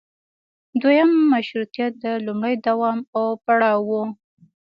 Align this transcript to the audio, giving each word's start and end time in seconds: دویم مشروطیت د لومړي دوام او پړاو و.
دویم 0.81 1.11
مشروطیت 1.33 1.91
د 2.03 2.05
لومړي 2.25 2.55
دوام 2.67 2.97
او 3.17 3.25
پړاو 3.45 3.79
و. 3.89 3.91